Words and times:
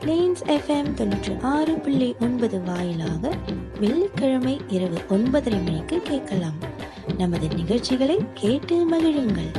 Planes 0.00 0.42
FM 0.46 0.94
தொண்ணூற்றி 0.96 1.40
ஆறு 1.40 1.74
புள்ளி 1.74 2.14
ஒன்பது 2.20 2.62
வாயிலாக 2.62 3.32
வெள்ளிக்கிழமை 3.80 4.60
இரவு 4.68 5.00
ஒன்பதரை 5.08 5.64
மணிக்கு 5.64 6.02
கேட்கலாம். 6.02 6.58
நமது 7.18 7.48
நிகழ்ச்சிகளை 7.48 8.18
கேட்டு 8.34 8.90
மகிழுங்கள். 8.90 9.50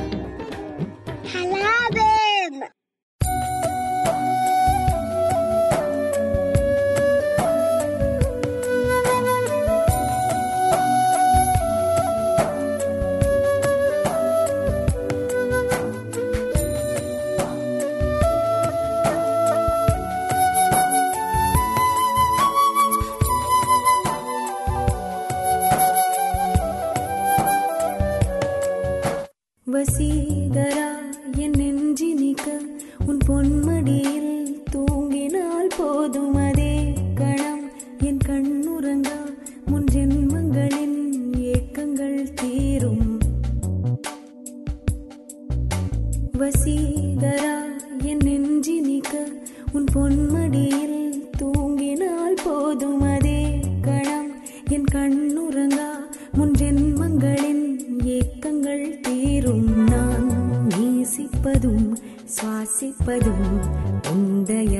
श्वासिपदं 62.34 63.40
उदय 64.12 64.76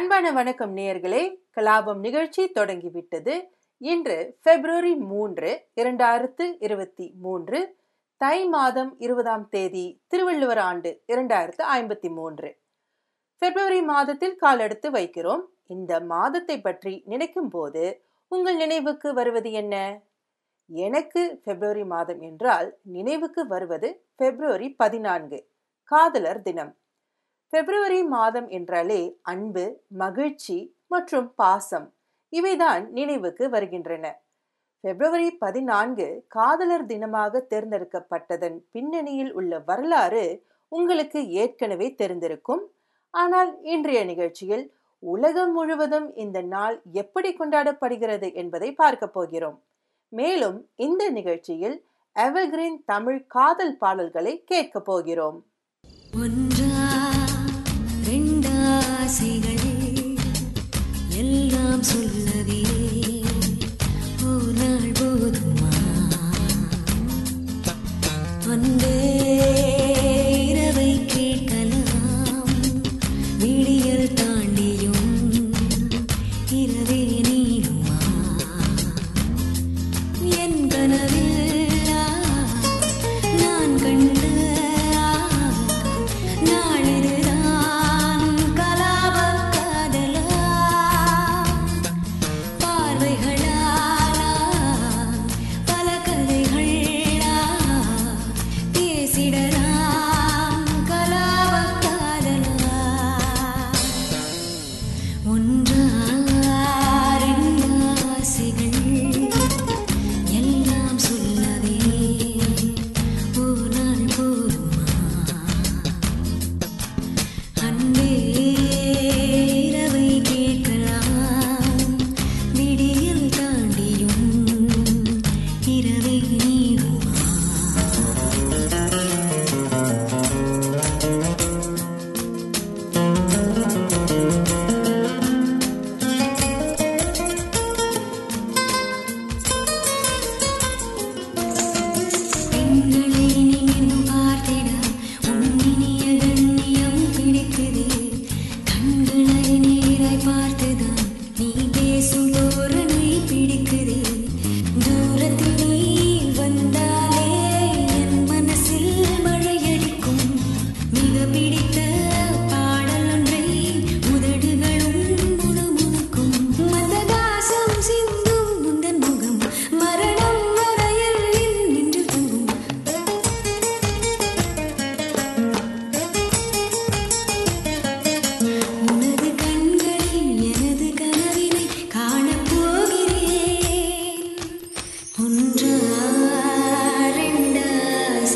அன்பான 0.00 0.32
வணக்கம் 0.32 0.76
நேயர்களே. 0.76 1.42
கலாபம் 1.56 1.98
நிகழ்ச்சி 1.98 2.48
தொடங்கிவிட்டது. 2.48 3.48
இன்று 3.78 4.38
பிப்ரவரி 4.42 4.94
மூன்று 4.94 5.66
இரண்டாயிரத்து 5.76 6.56
இருபத்தி 6.58 7.12
மூன்று 7.20 7.76
தை 8.16 8.46
மாதம் 8.46 8.94
இருபதாம் 8.98 9.48
தேதி 9.48 10.00
திருவள்ளுவர் 10.06 10.58
ஆண்டு 10.58 11.02
இரண்டாயிரத்து 11.06 11.62
ஐம்பத்தி 11.72 12.14
மூன்று. 12.14 12.58
பிப்ரவரி 13.38 13.82
மாதத்தில் 13.82 14.36
காலெடுத்து 14.36 14.90
வைக்கிறோம். 14.90 15.42
இந்த 15.66 16.00
மாதத்தை 16.00 16.60
பற்றி 16.60 17.02
நினைக்கும் 17.06 17.48
போது 17.48 18.02
உங்கள் 18.28 18.56
நினைவுக்கு 18.56 19.14
வருவது 19.14 19.52
என்ன? 19.52 20.00
எனக்கு 20.66 21.40
பிப்ரவரி 21.44 21.84
மாதம் 21.84 22.20
என்றால் 22.20 22.78
நினைவுக்கு 22.82 23.46
வருவது 23.46 24.04
பிப்ரவரி 24.16 24.70
பதினான்கு 24.70 25.48
காதலர் 25.84 26.42
தினம். 26.42 26.76
பிப்ரவரி 27.52 28.00
மாதம் 28.02 28.48
என்றாலே 28.48 28.98
அன்பு 29.22 29.64
மகிழ்ச்சி 29.88 30.74
மற்றும் 30.86 31.28
பாசம். 31.34 31.86
இவைதான் 32.32 32.90
நினைவுக்கு 32.90 33.48
வருகின்றன. 33.48 34.04
பிப்ரவரி 34.84 35.30
பதினான்கு 35.30 36.06
காதலர் 36.28 36.84
தினமாக 36.86 37.42
தேர்ந்தெடுக்கப்பட்டதன் 37.52 38.58
பின்னணியில் 38.72 39.32
உள்ள 39.32 39.58
வரலாறு 39.58 40.24
உங்களுக்கு 40.68 41.20
ஏற்கனவே 41.30 41.88
தெரிந்திருக்கும். 42.02 42.62
ஆனால் 43.14 43.50
இன்றைய 43.62 44.04
நிகழ்ச்சியில் 44.04 44.64
உலகம் 45.02 45.52
முழுவதும் 45.52 46.08
இந்த 46.14 46.40
நாள் 46.54 46.76
எப்படி 46.92 47.30
கொண்டாடப்படுகிறது 47.32 48.34
என்பதை 48.34 48.72
பார்க்க 48.72 49.06
போகிறோம். 49.06 49.58
மேலும் 50.12 50.58
இந்த 50.76 51.02
நிகழ்ச்சியில் 51.10 51.76
எவர்கிரீன் 52.16 52.78
தமிழ் 52.84 53.20
காதல் 53.26 53.76
பாடல்களை 53.76 54.44
கேட்க 54.44 54.80
போகிறோம். 54.80 55.40
ஒன்றா 59.12 59.54
எல்லாம் 61.12 61.82
சொல்லவே 61.82 62.59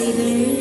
see 0.05 0.13
the 0.13 0.54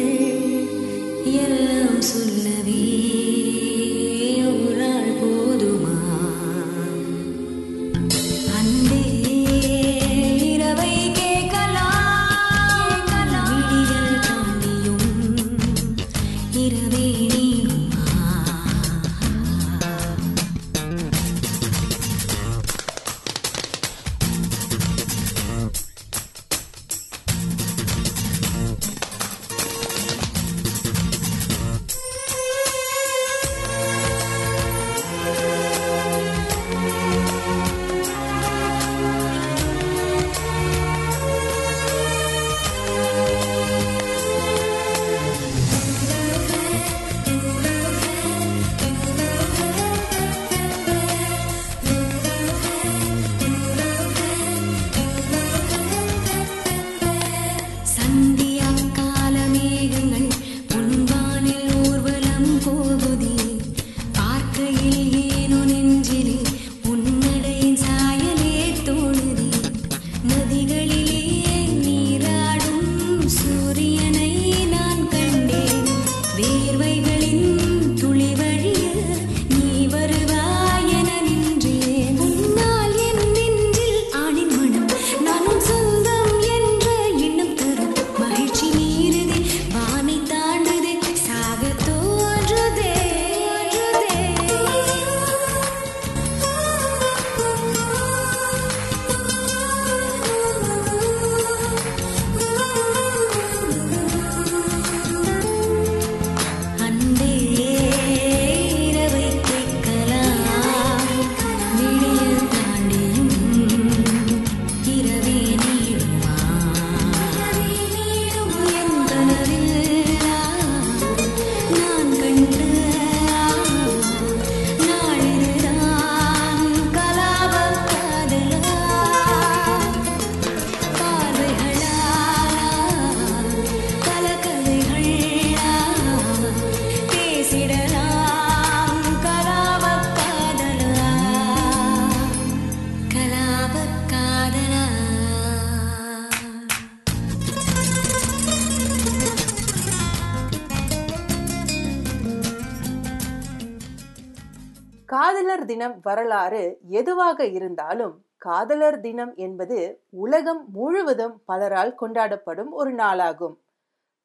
காதலர் 155.54 155.72
தினம் 155.72 155.98
வரலாறு 156.02 156.62
எதுவாக 156.90 157.46
இருந்தாலும் 157.48 158.14
காதலர் 158.38 158.98
தினம் 159.02 159.34
என்பது 159.36 159.78
உலகம் 160.24 160.62
முழுவதும் 160.76 161.36
பலரால் 161.50 161.94
கொண்டாடப்படும் 162.02 162.72
ஒரு 162.72 162.92
நாளாகும். 162.94 163.54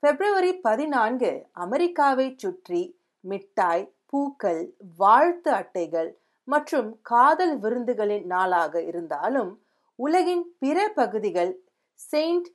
பிப்ரவரி 0.03 0.53
பதினான்கு 0.63 1.33
அமெரிக்காவை 1.65 2.27
சுற்றி 2.37 2.83
மிட்டாய் 3.25 3.85
பூக்கள் 4.07 4.63
வாழ்த்து 4.97 5.53
அட்டைகள் 5.59 6.11
மற்றும் 6.49 6.91
காதல் 7.03 7.55
விருந்துகளின் 7.59 8.27
நாளாக 8.27 8.83
இருந்தாலும் 8.83 9.53
உலகின் 9.99 10.45
பிற 10.59 10.89
பகுதிகள் 10.95 11.55
செயின்ட் 12.01 12.51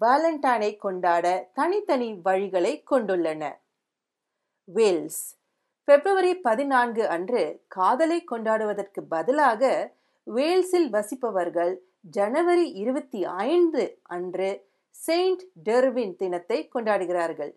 வேலண்டைனை 0.00 0.72
கொண்டாட 0.76 1.26
தனித்தனி 1.54 2.10
வழிகளை 2.24 2.74
கொண்டுள்ளன. 2.90 3.54
வேல்ஸ் 4.68 5.22
பிப்ரவரி 5.92 6.30
பதினான்கு 6.44 7.02
அன்று 7.14 7.40
காதலை 7.74 8.16
கொண்டாடுவதற்கு 8.30 9.00
பதிலாக 9.14 9.62
வேல்ஸில் 10.26 10.86
வசிப்பவர்கள் 10.94 11.72
ஜனவரி 12.16 12.64
இருபத்தி 12.82 13.20
ஐந்து 13.46 13.82
அன்று 14.14 14.48
செயின்ட் 14.94 15.42
டெர்வின் 15.66 16.14
தினத்தை 16.16 16.58
கொண்டாடுகிறார்கள். 16.74 17.52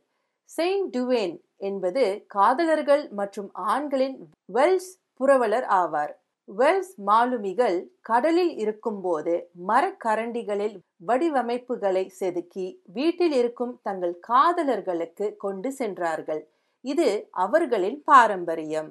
செயின்ட் 0.50 0.89
டுவேன் 0.96 1.36
என்பது 1.70 2.04
காதலர்கள் 2.36 3.04
மற்றும் 3.20 3.50
ஆண்களின் 3.74 4.18
வெல்ஸ் 4.58 4.92
புரவலர் 5.20 5.68
ஆவார். 5.80 6.13
வெல்ஸ் 6.50 6.94
மாலுமிகள் 7.10 7.77
கடலில் 8.01 8.54
இருக்கும்போது 8.63 9.36
மரக்கரண்டிகளில் 9.70 10.75
வடிவமைப்புகளை 11.06 12.04
செதுக்கி 12.20 12.68
வீட்டில் 12.98 13.38
இருக்கும் 13.42 13.74
தங்கள் 13.84 14.18
காதலர்களுக்கு 14.32 15.30
கொண்டு 15.46 15.72
சென்றார்கள். 15.80 16.44
இது 16.86 17.08
அவர்களின் 17.38 18.04
பாரம்பரியம். 18.04 18.89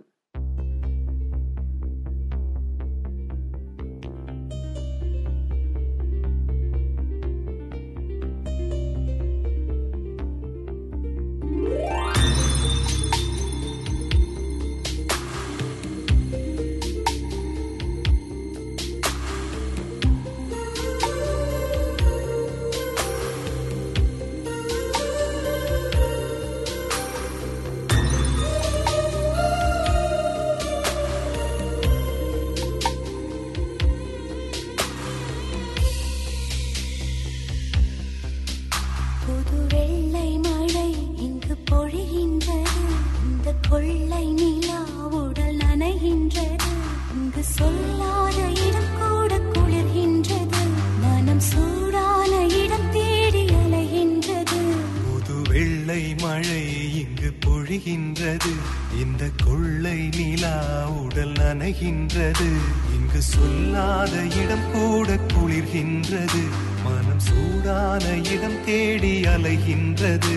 தேடி 68.65 69.21
அலைகின்றது. 69.23 70.37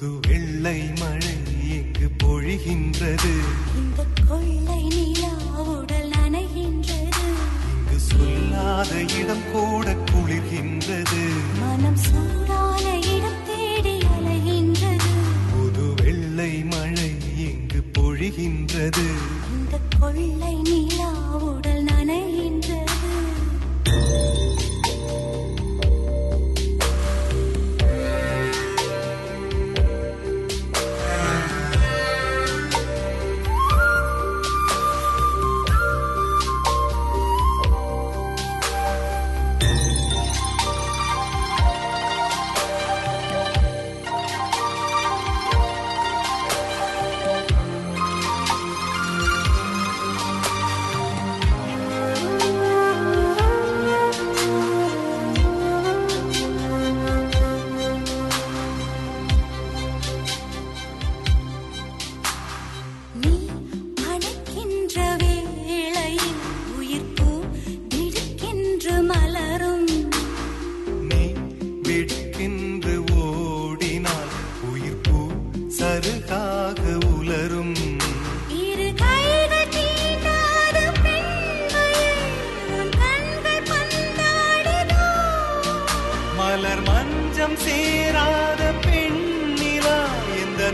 புது 0.00 0.18
வெள்ளை 0.28 0.78
மழை 1.00 1.32
இங்கு 1.68 2.06
பொழிகின்றது? 2.22 3.39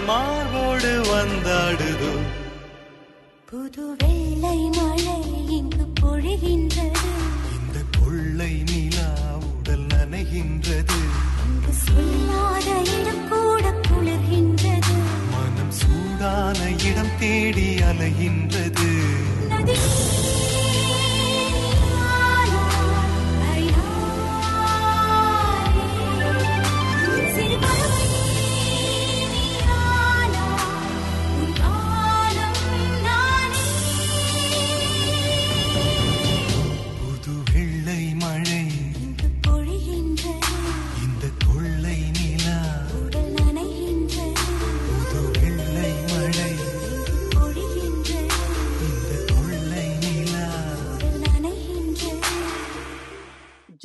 மார்போடு 0.06 0.90
வந்தாடுதோ? 1.08 2.10
புது 3.50 3.84
வெள்ளை 3.98 4.58
மழை 4.76 5.16
இங்கு 5.48 5.84
பொழிகின்றது. 6.00 7.10
இந்த 7.56 7.78
கொள்ளை 7.98 8.62
நிலா 8.70 9.08
உடல் 9.50 9.86
நனைகின்றது. 9.94 10.98
இங்கு 11.46 11.72
சொல்லாத 11.86 12.68
இடம் 12.96 13.24
கூட 13.28 13.64
குளிர்கின்றது. 13.88 14.96
மனம் 15.32 15.74
சூடான 15.80 16.58
இடம் 16.90 17.14
தேடி 17.18 17.68
அலைகின்றது. 17.90 18.90
நதி 19.48 19.76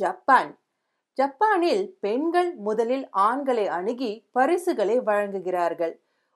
ஜப்பான். 0.02 0.52
ஜப்பானில் 1.18 1.84
பெண்கள் 2.04 2.50
முதலில் 2.66 3.06
ஆண்களை 3.26 3.66
அணுகி 3.78 4.12
பரிசுகளை 4.36 4.96
வழங்குகிறார்கள். 5.08 5.94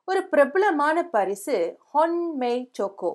ஒரு 0.08 0.20
பிரபலமான 0.32 0.96
பரிசு 1.14 1.56
ஹொன்மெய் 1.92 2.66
சோக்கோ 2.78 3.12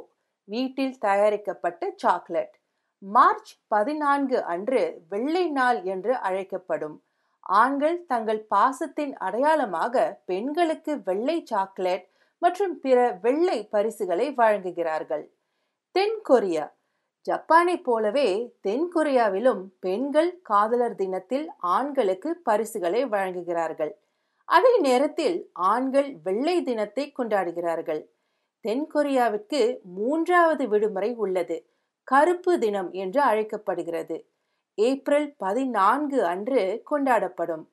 வீட்டில் 0.48 0.96
தயாரிக்கப்பட்ட 1.06 1.92
சாக்லேட். 2.04 2.56
மார்ச் 3.04 3.52
பதினான்கு 3.74 4.38
அன்று 4.54 4.82
வெள்ளை 5.12 5.46
நாள் 5.60 5.80
என்று 5.94 6.14
அழைக்கப்படும். 6.28 6.98
ஆண்கள் 7.60 7.98
தங்கள் 8.12 8.42
பாசத்தின் 8.56 9.14
அடையாளமாக 9.28 9.96
பெண்களுக்கு 10.30 10.94
வெள்ளை 11.08 11.38
சாக்லேட் 11.52 12.06
மற்றும் 12.42 12.76
பிற 12.84 13.00
வெள்ளை 13.24 13.58
பரிசுகளை 13.74 14.28
வழங்குகிறார்கள். 14.42 15.26
தென் 15.96 16.20
கொரியா 16.30 16.66
ஜப்பானைப் 17.30 17.84
போலவே 17.84 18.54
தென்கொரியாவிலும் 18.68 19.66
பெண்கள் 19.80 20.42
காதலர் 20.42 20.96
தினத்தில் 20.96 21.52
ஆண்களுக்கு 21.58 22.38
பரிசுகளை 22.44 23.06
வழங்குகிறார்கள். 23.06 23.92
அதே 24.46 24.80
நேரத்தில் 24.80 25.50
ஆண்கள் 25.54 26.18
வெள்ளை 26.24 26.64
தினத்தை 26.64 27.14
கொண்டாடுகிறார்கள். 27.20 28.08
தென்கொரியாவிற்கு 28.68 29.82
மூன்றாவது 29.82 30.68
விடுமுறை 30.68 31.16
உள்ளது. 31.16 31.66
கருப்பு 32.04 32.60
தினம் 32.60 32.92
என்று 32.92 33.22
அழைக்கப்படுகிறது. 33.22 34.26
ஏப்ரல் 34.76 35.36
பதினான்கு 35.38 36.26
அன்று 36.26 36.84
கொண்டாடப்படும். 36.92 37.66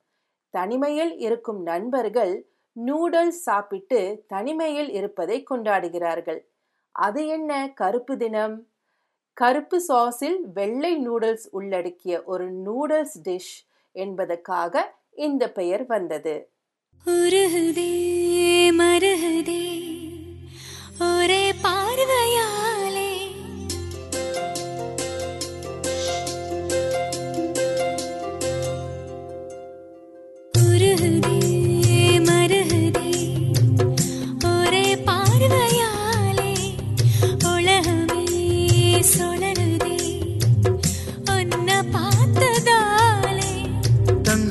தனிமையில் 0.50 1.18
இருக்கும் 1.18 1.62
நண்பர்கள் 1.62 2.46
நூடல்ஸ் 2.86 3.42
சாப்பிட்டு 3.42 4.24
தனிமையில் 4.28 4.90
இருப்பதை 4.90 5.44
கொண்டாடுகிறார்கள். 5.50 6.44
அது 6.90 7.26
என்ன 7.26 7.72
கருப்பு 7.74 8.16
தினம்? 8.16 8.67
கருப்பு 9.40 9.78
சாஸில் 9.88 10.38
வெள்ளை 10.54 10.92
நூடுல்ஸ் 11.08 11.46
உள்ளடக்கிய 11.50 12.14
ஒரு 12.22 12.46
நூடுல்ஸ் 12.66 13.16
டிஷ் 13.24 13.54
என்பதற்காக 13.96 14.74
இந்த 15.26 15.44
பெயர் 15.50 15.84
வந்தது. 15.86 16.34
ஒரே 21.00 21.44
பார்வையார் 21.62 22.87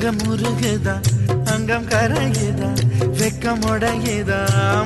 தங்கம் 0.08 0.28
உருகுதா 0.32 0.92
அங்கம் 1.52 1.86
கரையுதா 1.90 2.68
வெக்கம் 3.18 3.64
உடையுதா 3.70 4.38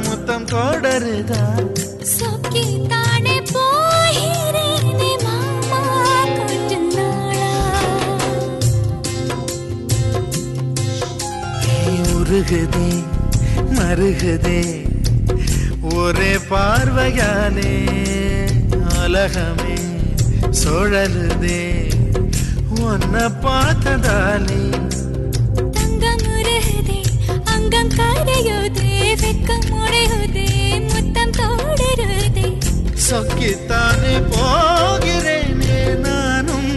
முத்தம் 0.05 0.47
கோடருதா. 0.53 1.39
சொக்கி 2.13 2.63
தானே 2.93 3.37
போகிறேனே 3.51 5.11
மாமா 5.25 5.81
கொஞ்ச 6.39 6.73
நாளா. 6.89 7.53
உருகுதே 12.15 12.89
மருகுதே 13.79 14.61
ஒரே 15.95 16.33
பார்வையாலே 16.51 17.75
உலகமே 18.97 19.79
சுழலுதே 20.63 21.63
உன்னை 22.85 23.25
பார்த்ததாலே 23.45 24.61
அங்கம் 28.43 28.71
கரையுதே 28.75 28.95
வெக்கம் 29.21 29.67
உடையுதே 29.81 30.47
முத்தம் 30.87 31.35
தோடுருதே 31.37 32.47
சொக்கித்தானே 33.07 34.15
போகிறேனே 34.33 35.77
நானும் 36.07 36.73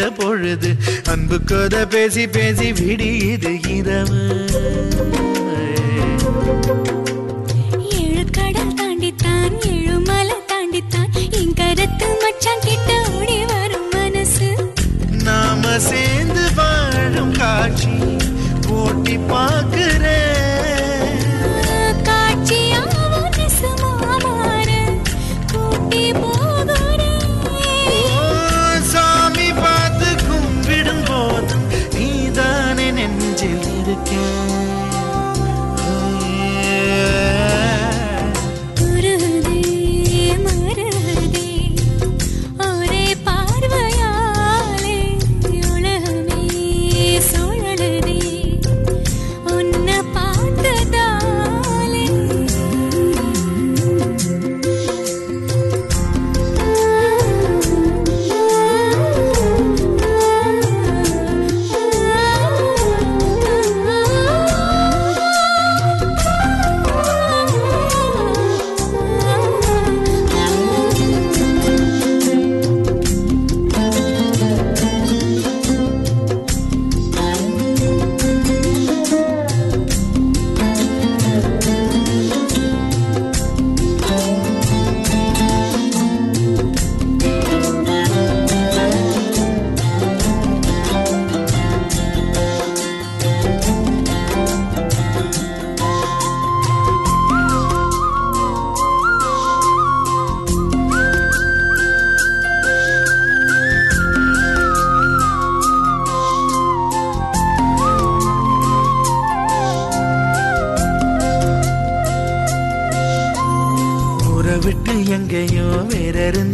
சந்திக்கிற 0.00 0.10
பொழுது 0.10 0.70
அன்பு 1.04 1.36
கதை 1.44 1.82
பேசி 1.86 2.24
பேசி 2.28 2.68
விடியுது 2.72 3.52
இரவு. 3.76 4.20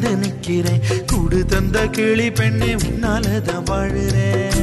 வேற 0.07 0.15
இருந்து 0.15 0.27
நிக்கிறேன் 0.27 0.83
கூடு 1.07 1.39
தந்த 1.47 1.79
கிளி 1.89 2.29
பெண்ணே 2.31 2.73
உன்னாலதான் 2.87 3.67
வாழுறேன். 3.71 4.55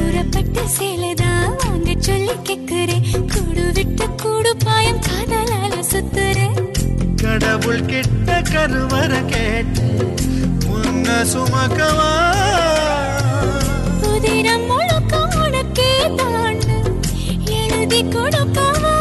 சேலைதான் 0.76 1.50
வாங்க 1.60 1.90
சொல்லி 1.98 2.34
கேக்குறேன் 2.48 3.04
கூடு 3.32 3.64
விட்டு 3.76 4.06
கூடு 4.22 4.52
பாயம் 4.64 5.02
காதலால 5.06 5.74
சுத்துறேன். 5.92 6.58
கடவுள் 7.22 7.84
கிட்ட 7.84 8.40
கருவற 8.52 9.12
கேட்டு 9.24 9.86
உன்ன 10.74 11.08
சுமக்கவா? 11.32 12.10
உதிரம் 14.10 14.66
முழுக்க 14.70 15.14
உனக்கே 15.42 15.90
தாண்டு. 16.18 16.76
எழுதி 17.60 18.00
கொடுக்கவா? 18.14 18.96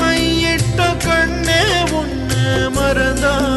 மையிட்ட 0.00 0.80
கண்ணே 1.06 1.60
உன்ன 2.00 2.32
மறந்தாயிருந்தே 2.76 3.47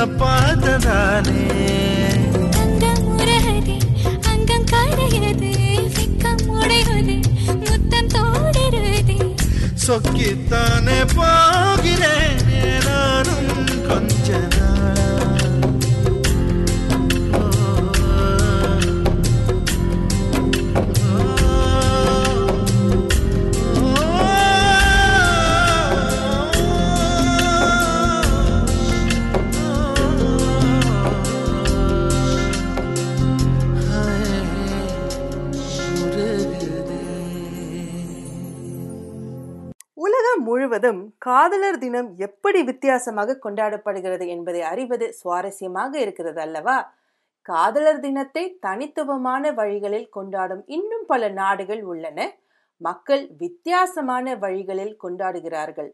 பார்த்ததாலே 0.00 1.42
அங்கம் 2.62 3.04
உருகுதே, 3.16 3.76
அங்கம் 4.28 4.64
கரையுதே, 4.64 5.52
வெட்கம் 5.96 6.44
உடையுதே, 6.56 7.18
முத்தம் 7.60 8.08
தோடுருதே. 8.08 9.18
சொக்கித்தானே 9.86 10.98
போகிறேன் 11.14 12.40
நானும் 12.86 13.52
கொஞ்ச 13.88 14.28
முழுவதும் 40.50 41.14
காதலர் 41.18 41.78
தினம் 41.78 42.08
எப்படி 42.16 42.62
வித்தியாசமாக 42.62 43.38
கொண்டாடப்படுகிறது 43.44 44.26
என்பதை 44.26 44.62
அறிவது 44.62 45.06
சுவாரஸ்யமாக 45.20 45.94
இருக்கிறது 45.94 46.40
அல்லவா? 46.40 46.76
காதலர் 47.42 48.00
தினத்தை 48.00 48.44
தனித்துவமான 48.60 49.52
வழிகளில் 49.52 50.08
கொண்டாடும் 50.08 50.62
இன்னும் 50.66 51.04
பல 51.06 51.28
நாடுகள் 51.28 51.82
உள்ளன. 51.82 52.18
மக்கள் 52.80 53.24
வித்தியாசமான 53.38 54.34
வழிகளில் 54.36 54.96
கொண்டாடுகிறார்கள். 55.02 55.90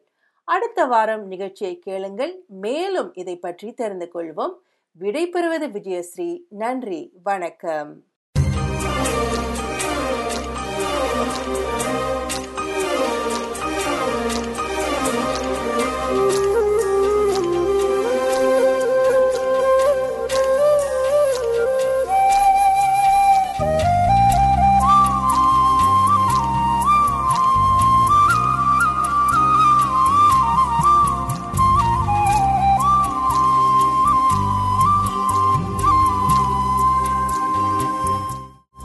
அடுத்த 0.48 0.86
வாரம் 0.86 1.26
நிகழ்ச்சியை 1.26 1.78
கேளுங்கள். 1.78 2.34
மேலும் 2.46 3.10
இதை 3.14 3.36
பற்றி 3.36 3.72
தெரிந்து 3.72 4.08
கொள்வோம். 4.14 4.54
விடைபெறுவது 5.00 5.68
விஜயஸ்ரீ. 5.78 6.30
நன்றி. 6.48 7.02
வணக்கம். 7.22 7.92